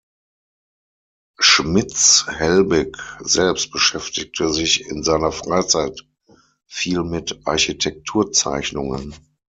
Schmitz-Helbig 1.37 2.97
selbst 3.19 3.69
beschäftigte 3.69 4.51
sich 4.51 4.83
in 4.87 5.03
seiner 5.03 5.31
Freizeit 5.31 6.07
viel 6.65 7.03
mit 7.03 7.41
Architekturzeichnungen. 7.45 9.13